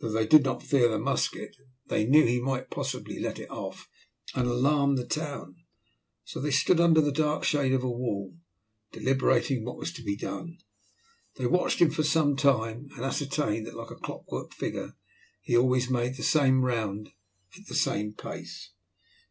[0.00, 1.54] Though they did not fear the musket,
[1.88, 3.86] they knew he might possibly let it off
[4.34, 5.56] and alarm the town,
[6.24, 8.34] so they stood under the dark shade of a wall,
[8.92, 10.56] deliberating what was to be done.
[11.36, 14.96] They watched him for some time, and ascertained that, like a clockwork figure,
[15.42, 17.10] he always made the same round
[17.54, 18.70] at the same pace.